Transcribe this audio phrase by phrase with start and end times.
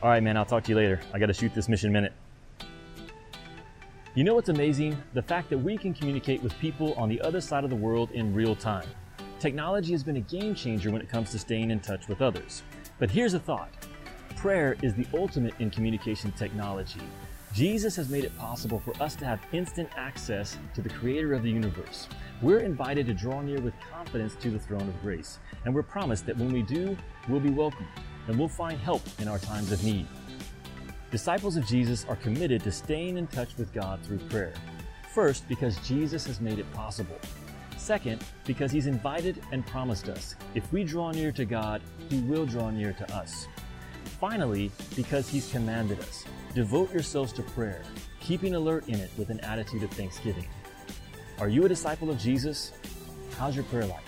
[0.00, 1.00] All right, man, I'll talk to you later.
[1.12, 2.12] I got to shoot this mission minute.
[4.14, 4.96] You know what's amazing?
[5.14, 8.12] The fact that we can communicate with people on the other side of the world
[8.12, 8.86] in real time.
[9.40, 12.62] Technology has been a game changer when it comes to staying in touch with others.
[13.00, 13.70] But here's a thought
[14.36, 17.00] prayer is the ultimate in communication technology.
[17.52, 21.42] Jesus has made it possible for us to have instant access to the creator of
[21.42, 22.06] the universe.
[22.40, 26.24] We're invited to draw near with confidence to the throne of grace, and we're promised
[26.26, 26.96] that when we do,
[27.28, 27.88] we'll be welcomed
[28.28, 30.06] and we'll find help in our times of need.
[31.10, 34.52] Disciples of Jesus are committed to staying in touch with God through prayer.
[35.14, 37.18] First, because Jesus has made it possible.
[37.78, 41.80] Second, because He's invited and promised us if we draw near to God,
[42.10, 43.48] He will draw near to us.
[44.20, 46.24] Finally, because He's commanded us
[46.54, 47.82] devote yourselves to prayer,
[48.20, 50.48] keeping alert in it with an attitude of thanksgiving.
[51.38, 52.72] Are you a disciple of Jesus?
[53.38, 54.02] How's your prayer life?